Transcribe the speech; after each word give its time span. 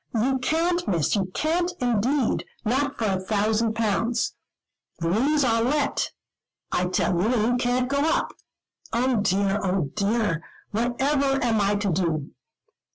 "You 0.15 0.39
can't, 0.39 0.87
Miss, 0.87 1.15
you 1.15 1.25
can't 1.35 1.71
indeed 1.79 2.43
not 2.65 2.97
for 2.97 3.05
a 3.05 3.19
thousand 3.19 3.75
pounds. 3.75 4.33
The 4.97 5.11
rooms 5.11 5.43
are 5.43 5.61
let, 5.61 6.11
I 6.71 6.85
tell 6.87 7.13
you, 7.21 7.27
and 7.27 7.43
you 7.43 7.55
can't 7.57 7.87
go 7.87 7.99
up. 8.03 8.33
Oh 8.91 9.17
dear, 9.17 9.59
oh 9.63 9.91
dear, 9.93 10.43
whatever 10.71 11.43
am 11.43 11.61
I 11.61 11.75
to 11.75 11.91
do?" 11.91 12.31